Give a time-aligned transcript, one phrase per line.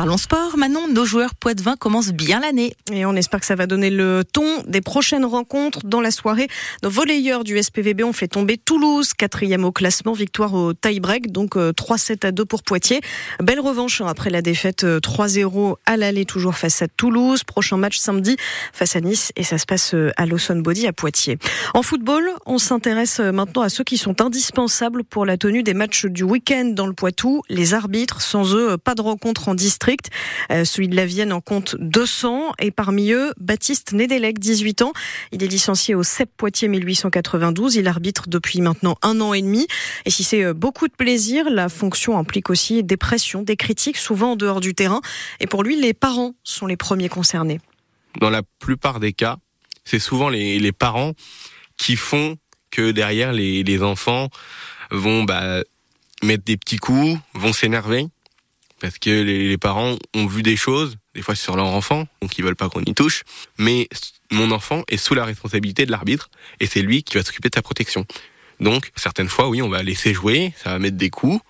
[0.00, 0.56] Parlons sport.
[0.56, 2.74] Manon, nos joueurs poitevins commencent bien l'année.
[2.90, 6.48] Et on espère que ça va donner le ton des prochaines rencontres dans la soirée.
[6.82, 11.56] Nos volleyeurs du SPVB ont fait tomber Toulouse, quatrième au classement, victoire au tie-break, donc
[11.56, 13.02] 3-7 euh, à 2 pour Poitiers.
[13.42, 17.44] Belle revanche hein, après la défaite 3-0 euh, à l'aller, toujours face à Toulouse.
[17.44, 18.38] Prochain match samedi
[18.72, 21.36] face à Nice et ça se passe euh, à Lawson Body à Poitiers.
[21.74, 26.06] En football, on s'intéresse maintenant à ceux qui sont indispensables pour la tenue des matchs
[26.06, 27.42] du week-end dans le Poitou.
[27.50, 29.78] Les arbitres, sans eux, pas de rencontre en 10
[30.50, 34.92] euh, celui de la Vienne en compte 200 et parmi eux, Baptiste Nedelec, 18 ans.
[35.32, 37.76] Il est licencié au CEP Poitiers 1892.
[37.76, 39.66] Il arbitre depuis maintenant un an et demi.
[40.04, 43.96] Et si c'est euh, beaucoup de plaisir, la fonction implique aussi des pressions, des critiques,
[43.96, 45.00] souvent en dehors du terrain.
[45.40, 47.60] Et pour lui, les parents sont les premiers concernés.
[48.20, 49.36] Dans la plupart des cas,
[49.84, 51.12] c'est souvent les, parents
[51.76, 52.36] qui font
[52.70, 54.28] que derrière les, enfants
[54.90, 55.62] vont bah,
[56.22, 58.06] mettre des petits coups, vont s'énerver
[58.80, 62.44] parce que les, parents ont vu des choses, des fois sur leur enfant, donc ils
[62.44, 63.22] veulent pas qu'on y touche.
[63.58, 63.88] Mais
[64.30, 67.54] mon enfant est sous la responsabilité de l'arbitre et c'est lui qui va s'occuper de
[67.54, 68.06] sa protection.
[68.58, 71.40] Donc certaines fois, oui, on va laisser jouer, ça va mettre des coups,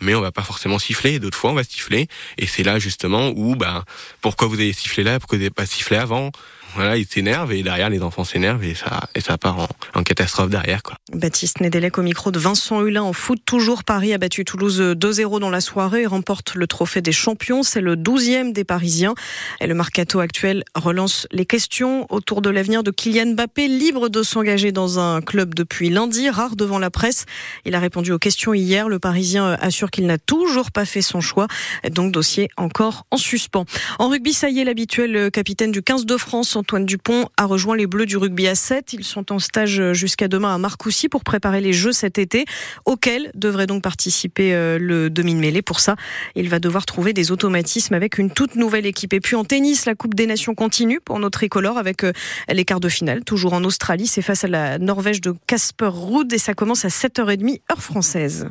[0.00, 1.18] mais on va pas forcément siffler.
[1.18, 3.84] D'autres fois, on va siffler et c'est là justement où, bah,
[4.20, 6.30] pourquoi vous avez sifflé là, pourquoi vous n'avez pas sifflé avant?
[6.74, 10.50] Voilà, ils s'énervent et derrière les enfants s'énervent et ça et ça part en, catastrophe
[10.50, 10.96] derrière quoi.
[11.12, 15.40] Baptiste Nedelec au micro de Vincent Hulin en foot toujours Paris a battu Toulouse 2-0
[15.40, 19.14] dans la soirée et remporte le trophée des champions, c'est le 12e des Parisiens
[19.60, 24.22] et le mercato actuel relance les questions autour de l'avenir de Kylian Mbappé libre de
[24.22, 27.26] s'engager dans un club depuis lundi, rare devant la presse.
[27.64, 31.20] Il a répondu aux questions hier, le Parisien assure qu'il n'a toujours pas fait son
[31.20, 31.46] choix,
[31.90, 33.64] donc dossier encore en suspens.
[33.98, 37.76] En rugby, ça y est, l'habituel capitaine du 15 de France Antoine Dupont a rejoint
[37.76, 38.92] les Bleus du rugby à 7.
[38.92, 42.44] Ils sont en stage jusqu'à demain à Marcoussis pour préparer les Jeux cet été,
[42.84, 45.62] auxquels devrait donc participer euh, le demi-mêlée.
[45.62, 45.96] Pour ça,
[46.34, 49.12] il va devoir trouver des automatismes avec une toute nouvelle équipe.
[49.12, 52.12] Et puis en tennis, la Coupe des Nations continue pour notre tricolore avec euh,
[52.48, 54.06] les quarts de finale, toujours en Australie.
[54.06, 58.48] C'est face à la Norvège de Casper Ruud et ça commence à 7h30 heure française.